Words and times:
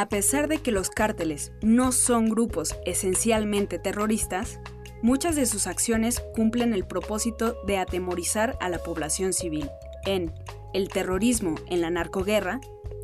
A 0.00 0.08
pesar 0.08 0.48
de 0.48 0.62
que 0.62 0.72
los 0.72 0.88
cárteles 0.88 1.52
no 1.60 1.92
son 1.92 2.30
grupos 2.30 2.72
esencialmente 2.86 3.78
terroristas, 3.78 4.58
muchas 5.02 5.36
de 5.36 5.44
sus 5.44 5.66
acciones 5.66 6.20
cumplen 6.34 6.72
el 6.72 6.88
propósito 6.88 7.52
de 7.66 7.76
atemorizar 7.76 8.54
a 8.62 8.70
la 8.70 8.78
población 8.78 9.34
civil. 9.34 9.68
En 10.06 10.32
El 10.72 10.88
terrorismo 10.88 11.56
en 11.68 11.82
la 11.82 11.90
narcoguerra, 11.90 12.60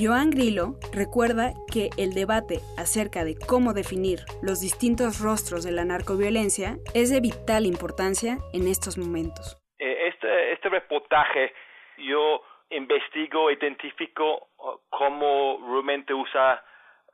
Joan 0.00 0.30
Grillo 0.30 0.80
recuerda 0.92 1.52
que 1.72 1.90
el 1.96 2.12
debate 2.12 2.58
acerca 2.76 3.22
de 3.22 3.36
cómo 3.38 3.72
definir 3.72 4.18
los 4.42 4.60
distintos 4.60 5.20
rostros 5.20 5.62
de 5.62 5.70
la 5.70 5.84
narcoviolencia 5.84 6.74
es 6.92 7.08
de 7.08 7.20
vital 7.20 7.66
importancia 7.66 8.38
en 8.52 8.66
estos 8.66 8.98
momentos. 8.98 9.62
Eh, 9.78 10.08
este, 10.08 10.54
este 10.54 10.68
reportaje 10.68 11.52
yo 11.98 12.42
investigo, 12.70 13.48
identifico 13.48 14.48
uh, 14.58 14.80
cómo 14.90 15.60
realmente 15.70 16.12
usa 16.12 16.64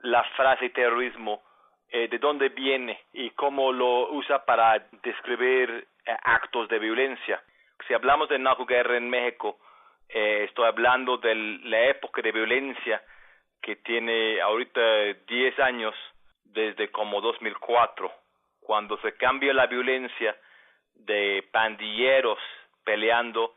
la 0.00 0.23
frase 0.36 0.70
terrorismo, 0.70 1.42
eh, 1.88 2.09
de 2.09 2.18
dónde 2.18 2.48
viene 2.48 3.00
y 3.12 3.30
cómo 3.30 3.73
lo 3.73 4.10
usa 4.10 4.45
para 4.45 4.78
describir 5.02 5.87
eh, 6.04 6.16
actos 6.24 6.68
de 6.68 6.78
violencia. 6.78 7.42
Si 7.87 7.95
hablamos 7.95 8.28
de 8.28 8.38
narcoguerra 8.38 8.96
en 8.96 9.09
México, 9.09 9.59
eh, 10.09 10.45
estoy 10.48 10.66
hablando 10.66 11.16
de 11.18 11.34
la 11.34 11.87
época 11.87 12.23
de 12.23 12.32
violencia 12.32 13.02
que 13.60 13.77
tiene 13.77 14.40
ahorita 14.40 14.80
10 15.27 15.59
años 15.60 15.95
desde 16.45 16.90
como 16.90 17.20
2004, 17.20 18.10
cuando 18.60 18.96
se 18.98 19.16
cambia 19.16 19.52
la 19.52 19.66
violencia 19.66 20.37
de 20.95 21.46
pandilleros 21.52 22.38
peleando 22.84 23.54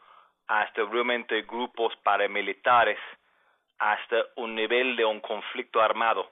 hasta 0.48 0.84
realmente 0.84 1.44
grupos 1.44 1.96
paramilitares, 2.04 3.00
hasta 3.80 4.26
un 4.36 4.56
nivel 4.56 4.96
de 4.96 5.06
un 5.06 5.20
conflicto 5.22 5.82
armado. 5.82 6.32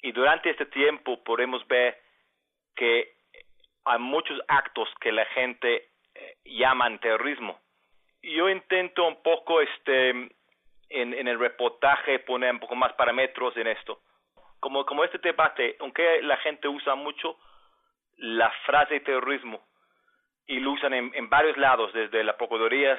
Y 0.00 0.12
durante 0.12 0.50
este 0.50 0.66
tiempo 0.66 1.22
podemos 1.24 1.66
ver 1.66 1.98
que 2.74 3.14
hay 3.84 3.98
muchos 3.98 4.40
actos 4.48 4.88
que 5.00 5.12
la 5.12 5.24
gente 5.26 5.90
eh, 6.14 6.36
llaman 6.44 6.98
terrorismo 7.00 7.58
yo 8.32 8.48
intento 8.48 9.06
un 9.06 9.22
poco 9.22 9.60
este 9.60 10.10
en, 10.10 10.30
en 10.90 11.28
el 11.28 11.38
reportaje 11.38 12.20
poner 12.20 12.52
un 12.52 12.60
poco 12.60 12.74
más 12.74 12.92
parámetros 12.94 13.56
en 13.56 13.66
esto. 13.66 14.00
Como, 14.60 14.86
como 14.86 15.04
este 15.04 15.18
debate, 15.18 15.76
aunque 15.80 16.22
la 16.22 16.36
gente 16.38 16.68
usa 16.68 16.94
mucho 16.94 17.36
la 18.16 18.50
frase 18.64 19.00
terrorismo 19.00 19.60
y 20.46 20.60
lo 20.60 20.72
usan 20.72 20.94
en, 20.94 21.28
varios 21.28 21.56
lados, 21.56 21.92
desde 21.92 22.22
las 22.22 22.36
procuradurías 22.36 22.98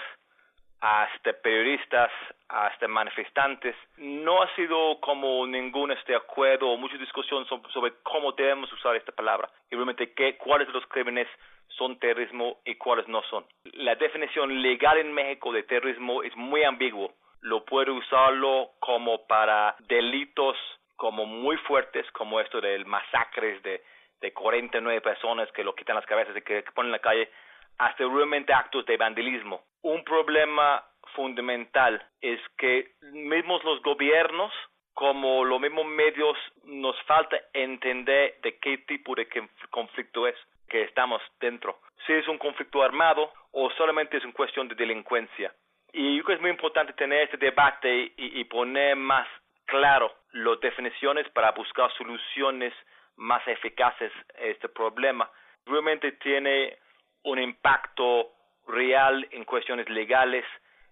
hasta 0.86 1.34
periodistas, 1.34 2.12
hasta 2.48 2.88
manifestantes, 2.88 3.76
no 3.98 4.44
ha 4.44 4.56
sido 4.56 5.00
como 5.02 5.48
ningún 5.48 5.92
este 5.92 6.16
acuerdo 6.16 6.70
o 6.70 6.78
mucha 6.78 6.96
discusión 6.98 7.44
sobre, 7.48 7.94
cómo 8.04 8.34
debemos 8.34 8.72
usar 8.72 8.96
esta 8.96 9.12
palabra 9.12 9.50
y 9.72 9.74
realmente 9.74 10.14
qué, 10.14 10.38
cuáles 10.38 10.68
de 10.68 10.74
los 10.74 10.86
crímenes 10.86 11.28
son 11.70 11.98
terrorismo 11.98 12.60
y 12.66 12.76
cuáles 12.76 13.08
no 13.08 13.24
son. 13.32 13.44
La 13.74 13.96
definición 13.96 14.62
legal 14.62 15.00
en 15.00 15.12
México 15.12 15.52
de 15.52 15.64
terrorismo 15.64 16.22
es 16.22 16.36
muy 16.36 16.64
ambiguo. 16.64 17.14
Lo 17.42 17.66
puede 17.66 17.90
usarlo 17.90 18.74
como 18.80 19.26
para 19.26 19.76
delitos 19.88 20.56
como 20.98 21.26
muy 21.26 21.58
fuertes, 21.58 22.06
como 22.12 22.40
esto 22.40 22.62
del 22.62 22.86
masacres 22.86 23.62
de, 23.64 23.82
de 24.22 24.34
49 24.34 25.02
personas 25.02 25.52
que 25.52 25.64
lo 25.64 25.74
quitan 25.74 25.96
las 25.96 26.06
cabezas 26.06 26.38
y 26.38 26.42
que, 26.44 26.64
que 26.64 26.72
ponen 26.74 26.90
en 26.90 26.92
la 26.92 27.00
calle, 27.00 27.32
hasta 27.80 28.04
realmente 28.04 28.54
actos 28.54 28.86
de 28.86 28.98
vandalismo. 28.98 29.62
Un 29.86 30.04
problema 30.04 30.84
fundamental 31.14 32.04
es 32.20 32.40
que 32.58 32.94
mismos 33.12 33.64
los 33.64 33.84
gobiernos 33.84 34.52
como 34.96 35.46
los 35.46 35.62
mismos 35.62 35.86
medios 35.86 36.36
nos 36.64 37.00
falta 37.04 37.38
entender 37.54 38.40
de 38.42 38.58
qué 38.58 38.80
tipo 38.80 39.14
de 39.14 39.28
conflicto 39.70 40.26
es 40.26 40.34
que 40.68 40.82
estamos 40.82 41.22
dentro. 41.40 41.82
Si 42.08 42.14
es 42.14 42.28
un 42.28 42.40
conflicto 42.40 42.82
armado 42.82 43.32
o 43.52 43.70
solamente 43.78 44.18
es 44.18 44.24
una 44.24 44.34
cuestión 44.34 44.68
de 44.68 44.74
delincuencia. 44.74 45.54
Y 45.94 46.18
yo 46.18 46.24
creo 46.24 46.26
que 46.26 46.34
es 46.38 46.42
muy 46.42 46.50
importante 46.50 46.94
tener 46.94 47.22
este 47.22 47.38
debate 47.38 48.12
y, 48.18 48.44
poner 48.46 48.96
más 48.96 49.28
claro 49.66 50.12
las 50.32 50.60
definiciones 50.62 51.30
para 51.30 51.52
buscar 51.52 51.94
soluciones 51.94 52.74
más 53.18 53.48
eficaces 53.48 54.12
a 54.36 54.46
este 54.46 54.68
problema. 54.68 55.30
Realmente 55.64 56.14
tiene 56.14 56.76
un 57.22 57.38
impacto 57.38 58.32
real 58.68 59.28
en 59.32 59.44
cuestiones 59.44 59.90
legales, 59.90 60.46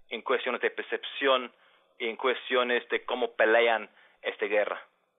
en 0.09 0.21
cuestiones 0.21 0.61
de 0.61 0.69
percepción, 0.69 1.51
en 1.99 2.15
cuestiones 2.15 2.87
de 2.89 3.05
cómo 3.05 3.31
pelean 3.33 3.89
esta 4.21 4.45
guerra. 4.45 4.79